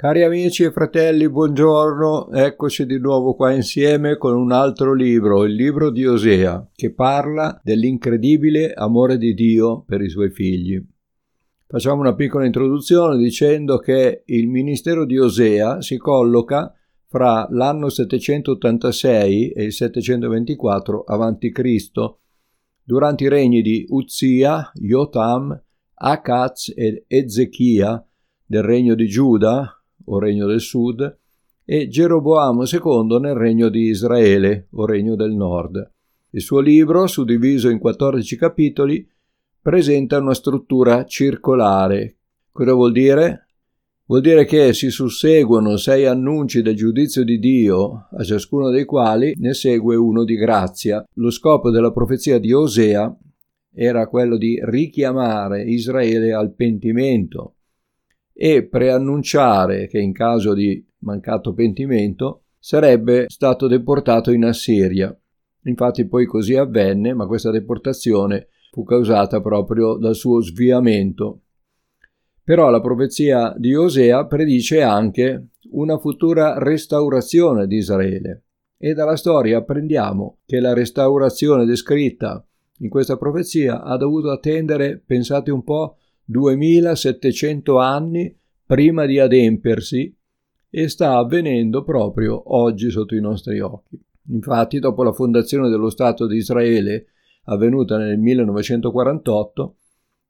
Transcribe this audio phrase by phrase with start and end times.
[0.00, 5.54] Cari amici e fratelli, buongiorno, eccoci di nuovo qua insieme con un altro libro, il
[5.54, 10.80] libro di Osea, che parla dell'incredibile amore di Dio per i suoi figli.
[11.66, 16.72] Facciamo una piccola introduzione dicendo che il ministero di Osea si colloca
[17.08, 21.90] fra l'anno 786 e il 724 a.C.,
[22.84, 25.60] durante i regni di Uzia, Jotam,
[25.94, 28.00] Akaz ed Ezechia
[28.46, 29.72] del regno di Giuda,
[30.08, 31.18] o regno del sud,
[31.64, 35.92] e Geroboamo II nel regno di Israele, o regno del nord.
[36.30, 39.06] Il suo libro, suddiviso in 14 capitoli,
[39.60, 42.16] presenta una struttura circolare.
[42.52, 43.48] Cosa vuol dire?
[44.06, 49.34] Vuol dire che si susseguono sei annunci del giudizio di Dio, a ciascuno dei quali
[49.36, 51.04] ne segue uno di grazia.
[51.16, 53.14] Lo scopo della profezia di Osea
[53.70, 57.56] era quello di richiamare Israele al pentimento,
[58.40, 65.12] e preannunciare che in caso di mancato pentimento sarebbe stato deportato in Assiria.
[65.64, 71.40] Infatti poi così avvenne, ma questa deportazione fu causata proprio dal suo sviamento.
[72.44, 78.44] Però la profezia di Osea predice anche una futura restaurazione di Israele.
[78.78, 82.40] E dalla storia apprendiamo che la restaurazione descritta
[82.78, 85.96] in questa profezia ha dovuto attendere, pensate un po',
[86.30, 90.14] 2700 anni prima di adempersi
[90.68, 93.98] e sta avvenendo proprio oggi sotto i nostri occhi.
[94.30, 97.06] Infatti, dopo la fondazione dello Stato di Israele,
[97.44, 99.76] avvenuta nel 1948,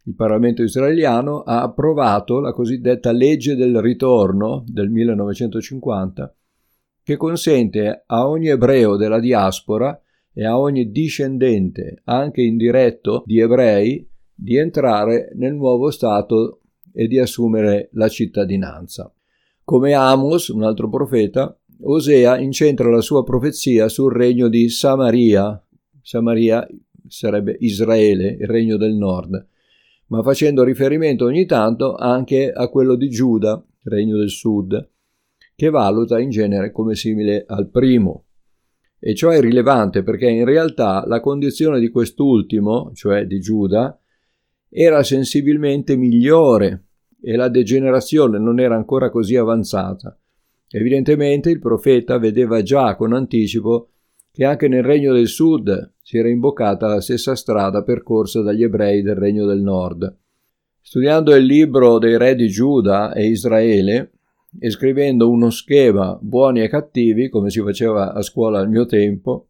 [0.04, 6.32] il Parlamento israeliano ha approvato la cosiddetta legge del ritorno del 1950,
[7.02, 10.00] che consente a ogni ebreo della diaspora
[10.32, 14.08] e a ogni discendente, anche indiretto, di ebrei
[14.40, 16.60] di entrare nel nuovo Stato
[16.92, 19.12] e di assumere la cittadinanza.
[19.64, 25.60] Come Amos, un altro profeta, Osea incentra la sua profezia sul regno di Samaria.
[26.00, 26.66] Samaria
[27.08, 29.46] sarebbe Israele, il regno del nord,
[30.06, 34.88] ma facendo riferimento ogni tanto anche a quello di Giuda, il regno del sud,
[35.56, 38.26] che valuta in genere come simile al primo.
[39.00, 44.00] E ciò è rilevante perché in realtà la condizione di quest'ultimo, cioè di Giuda,
[44.68, 46.84] era sensibilmente migliore
[47.20, 50.16] e la degenerazione non era ancora così avanzata.
[50.70, 53.90] Evidentemente il profeta vedeva già con anticipo
[54.30, 59.02] che anche nel regno del sud si era imboccata la stessa strada percorsa dagli ebrei
[59.02, 60.16] del regno del nord.
[60.80, 64.12] Studiando il libro dei re di Giuda e Israele
[64.58, 69.47] e scrivendo uno schema buoni e cattivi, come si faceva a scuola al mio tempo,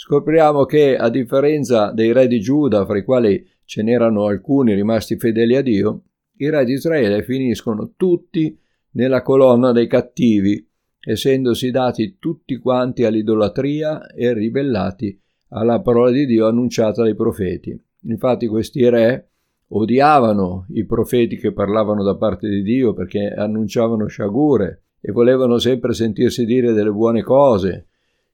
[0.00, 5.16] scopriamo che, a differenza dei re di Giuda, fra i quali ce n'erano alcuni rimasti
[5.16, 6.02] fedeli a Dio,
[6.36, 8.56] i re di Israele finiscono tutti
[8.92, 10.64] nella colonna dei cattivi,
[11.00, 17.76] essendosi dati tutti quanti all'idolatria e ribellati alla parola di Dio annunciata dai profeti.
[18.02, 19.30] Infatti questi re
[19.70, 25.92] odiavano i profeti che parlavano da parte di Dio perché annunciavano sciagure e volevano sempre
[25.92, 27.87] sentirsi dire delle buone cose,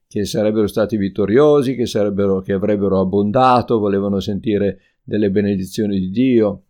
[0.07, 6.63] che sarebbero stati vittoriosi, che, sarebbero, che avrebbero abbondato, volevano sentire delle benedizioni di Dio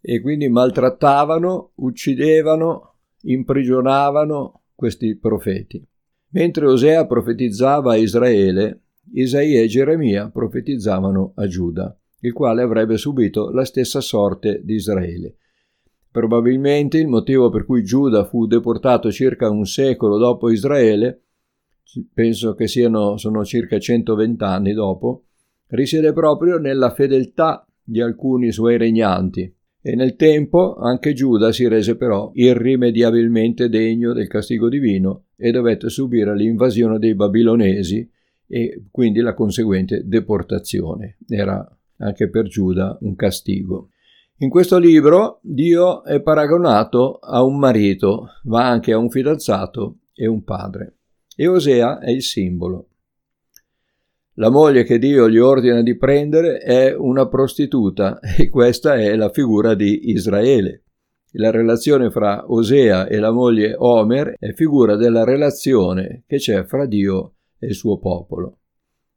[0.00, 5.86] e quindi maltrattavano, uccidevano, imprigionavano questi profeti.
[6.30, 8.82] Mentre Osea profetizzava a Israele,
[9.12, 15.36] Isaia e Geremia profetizzavano a Giuda, il quale avrebbe subito la stessa sorte di Israele.
[16.10, 21.22] Probabilmente il motivo per cui Giuda fu deportato circa un secolo dopo Israele,
[22.12, 25.24] penso che siano sono circa 120 anni dopo,
[25.68, 29.52] risiede proprio nella fedeltà di alcuni suoi regnanti.
[29.80, 35.88] E nel tempo anche Giuda si rese però irrimediabilmente degno del castigo divino e dovette
[35.88, 38.10] subire l'invasione dei babilonesi
[38.46, 41.18] e quindi la conseguente deportazione.
[41.26, 41.66] Era
[41.98, 43.90] anche per Giuda un castigo.
[44.38, 50.26] In questo libro Dio è paragonato a un marito, ma anche a un fidanzato e
[50.26, 50.97] un padre.
[51.40, 52.88] E Osea è il simbolo.
[54.34, 59.30] La moglie che Dio gli ordina di prendere è una prostituta e questa è la
[59.30, 60.82] figura di Israele.
[61.34, 66.86] La relazione fra Osea e la moglie Omer è figura della relazione che c'è fra
[66.86, 68.58] Dio e il suo popolo.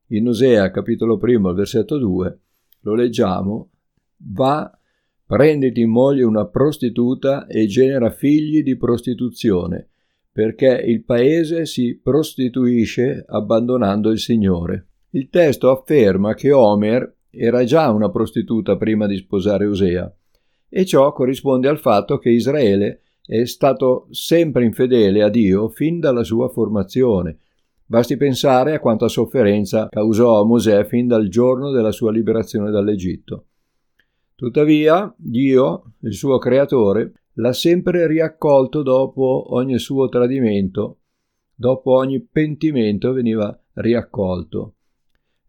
[0.09, 2.39] In Osea capitolo primo, versetto 2,
[2.81, 3.71] lo leggiamo,
[4.17, 4.71] va,
[5.25, 9.90] prenditi in moglie una prostituta e genera figli di prostituzione,
[10.31, 14.87] perché il paese si prostituisce abbandonando il Signore.
[15.11, 20.13] Il testo afferma che Omer era già una prostituta prima di sposare Osea,
[20.69, 26.23] e ciò corrisponde al fatto che Israele è stato sempre infedele a Dio fin dalla
[26.23, 27.37] sua formazione.
[27.85, 33.47] Basti pensare a quanta sofferenza causò a Mosè fin dal giorno della sua liberazione dall'Egitto.
[34.33, 40.99] Tuttavia, Dio, il suo creatore, l'ha sempre riaccolto dopo ogni suo tradimento,
[41.55, 44.75] dopo ogni pentimento veniva riaccolto.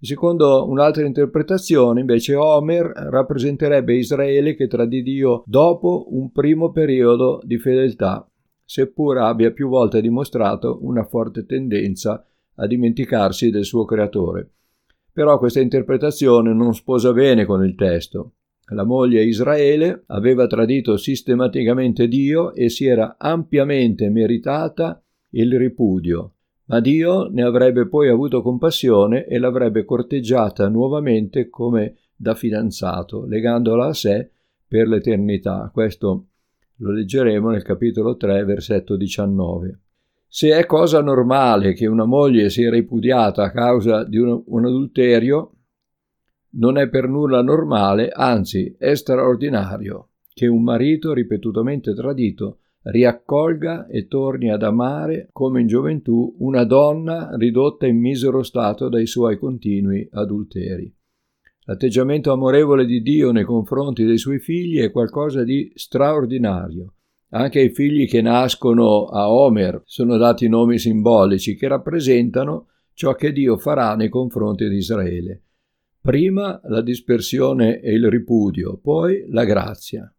[0.00, 7.56] Secondo un'altra interpretazione, invece, Homer rappresenterebbe Israele che tradì Dio dopo un primo periodo di
[7.58, 8.28] fedeltà,
[8.64, 12.26] seppur abbia più volte dimostrato una forte tendenza
[12.56, 14.50] a dimenticarsi del suo creatore.
[15.12, 18.32] Però questa interpretazione non sposa bene con il testo.
[18.72, 26.34] La moglie Israele aveva tradito sistematicamente Dio e si era ampiamente meritata il ripudio,
[26.66, 33.86] ma Dio ne avrebbe poi avuto compassione e l'avrebbe corteggiata nuovamente come da fidanzato, legandola
[33.86, 34.30] a sé
[34.66, 35.70] per l'eternità.
[35.72, 36.26] Questo
[36.76, 39.78] lo leggeremo nel capitolo 3, versetto 19.
[40.26, 45.52] Se è cosa normale che una moglie sia ripudiata a causa di un, un adulterio,
[46.54, 54.08] non è per nulla normale, anzi è straordinario, che un marito ripetutamente tradito riaccolga e
[54.08, 60.08] torni ad amare come in gioventù una donna ridotta in misero stato dai suoi continui
[60.10, 60.92] adulteri.
[61.64, 66.94] L'atteggiamento amorevole di Dio nei confronti dei suoi figli è qualcosa di straordinario.
[67.34, 73.32] Anche ai figli che nascono a Homer sono dati nomi simbolici che rappresentano ciò che
[73.32, 75.42] Dio farà nei confronti di Israele.
[76.02, 80.12] Prima la dispersione e il ripudio, poi la grazia.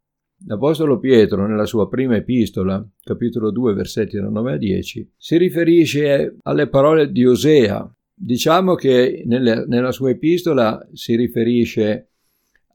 [0.45, 6.37] L'Apostolo Pietro, nella sua prima epistola, capitolo 2, versetti da 9 a 10, si riferisce
[6.43, 7.93] alle parole di Osea.
[8.13, 12.11] Diciamo che nelle, nella sua epistola si riferisce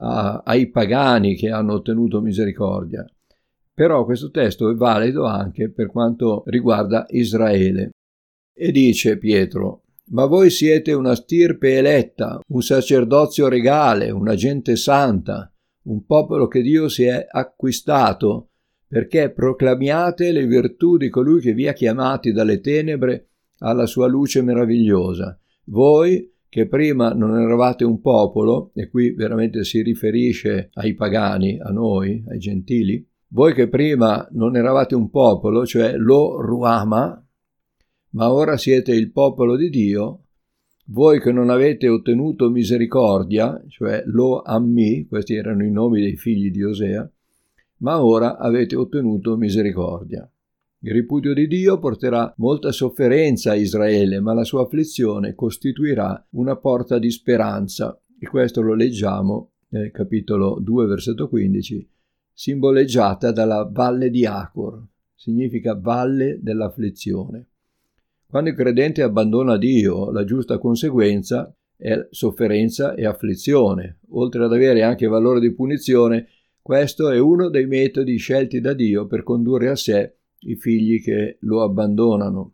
[0.01, 3.07] a, ai pagani che hanno ottenuto misericordia,
[3.73, 7.89] però questo testo è valido anche per quanto riguarda Israele.
[8.53, 15.53] E dice Pietro, ma voi siete una stirpe eletta, un sacerdozio regale, una gente santa,
[15.85, 18.51] un popolo che Dio si è acquistato,
[18.87, 23.29] perché proclamiate le virtù di colui che vi ha chiamati dalle tenebre
[23.59, 25.39] alla sua luce meravigliosa.
[25.65, 31.71] Voi che prima non eravate un popolo, e qui veramente si riferisce ai pagani, a
[31.71, 37.23] noi, ai gentili, voi che prima non eravate un popolo, cioè lo Ruama,
[38.11, 40.23] ma ora siete il popolo di Dio,
[40.91, 46.51] voi che non avete ottenuto misericordia, cioè lo ammi, questi erano i nomi dei figli
[46.51, 47.11] di Osea,
[47.79, 50.31] ma ora avete ottenuto misericordia.
[50.81, 56.57] Il ripudio di Dio porterà molta sofferenza a Israele, ma la sua afflizione costituirà una
[56.57, 58.01] porta di speranza.
[58.19, 61.89] E questo lo leggiamo nel capitolo 2, versetto 15,
[62.33, 64.83] simboleggiata dalla valle di Acor,
[65.15, 67.48] significa valle dell'afflizione.
[68.31, 74.83] Quando il credente abbandona Dio, la giusta conseguenza è sofferenza e afflizione, oltre ad avere
[74.83, 76.29] anche valore di punizione,
[76.61, 81.39] questo è uno dei metodi scelti da Dio per condurre a sé i figli che
[81.41, 82.53] lo abbandonano.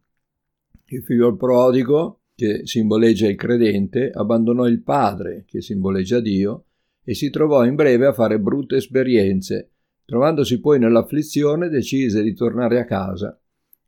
[0.86, 6.66] Il figlio prodigo, che simboleggia il credente, abbandonò il padre, che simboleggia Dio,
[7.02, 9.72] e si trovò in breve a fare brutte esperienze.
[10.04, 13.36] Trovandosi poi nell'afflizione, decise di tornare a casa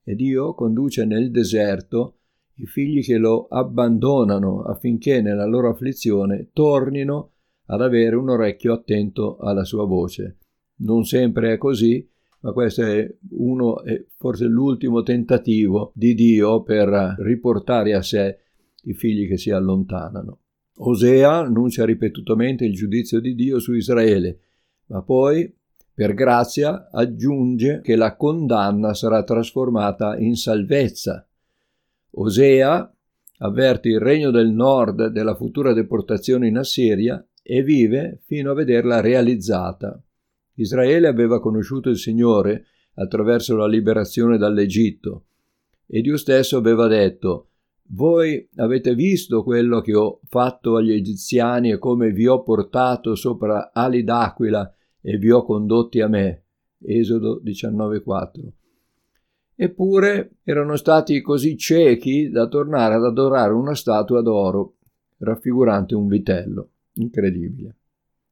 [0.09, 2.19] e Dio conduce nel deserto
[2.59, 7.33] i figli che lo abbandonano affinché nella loro afflizione tornino
[7.67, 10.37] ad avere un orecchio attento alla sua voce.
[10.77, 12.09] Non sempre è così,
[12.43, 18.39] ma questo è uno, è forse l'ultimo tentativo di Dio per riportare a sé
[18.83, 20.39] i figli che si allontanano.
[20.77, 24.39] Osea annuncia ripetutamente il giudizio di Dio su Israele,
[24.87, 25.53] ma poi
[25.97, 31.27] per grazia aggiunge che la condanna sarà trasformata in salvezza.
[32.11, 32.95] Osea
[33.39, 39.01] avverte il regno del nord della futura deportazione in Assiria e vive fino a vederla
[39.01, 39.99] realizzata.
[40.57, 45.25] Israele aveva conosciuto il Signore attraverso la liberazione dall'Egitto
[45.87, 47.53] e Dio stesso aveva detto
[47.93, 53.71] voi avete visto quello che ho fatto agli egiziani e come vi ho portato sopra
[53.73, 54.71] ali d'aquila
[55.09, 56.43] e vi ho condotti a me.
[56.83, 58.53] Esodo 19:4.
[59.55, 64.75] Eppure erano stati così ciechi da tornare ad adorare una statua d'oro
[65.19, 66.71] raffigurante un vitello.
[66.95, 67.77] Incredibile.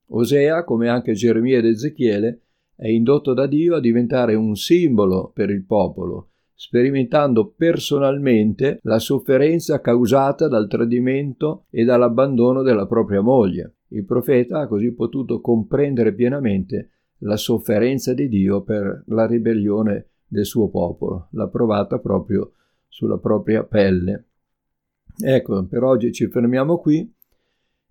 [0.08, 2.40] Osea, come anche Geremia ed Ezechiele,
[2.74, 9.80] è indotto da Dio a diventare un simbolo per il popolo, sperimentando personalmente la sofferenza
[9.80, 13.76] causata dal tradimento e dall'abbandono della propria moglie.
[13.94, 20.44] Il profeta ha così potuto comprendere pienamente la sofferenza di Dio per la ribellione del
[20.44, 22.54] suo popolo, l'ha provata proprio
[22.88, 24.24] sulla propria pelle.
[25.16, 27.08] Ecco, per oggi ci fermiamo qui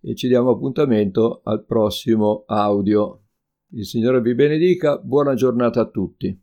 [0.01, 3.22] e ci diamo appuntamento al prossimo audio.
[3.69, 6.43] Il Signore vi benedica, buona giornata a tutti.